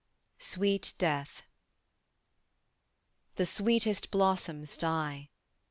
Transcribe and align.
SWEET 0.39 0.93
DEATH. 0.97 1.43
The 3.35 3.45
sweetest 3.45 4.09
blossoms 4.09 4.75
die. 4.75 5.29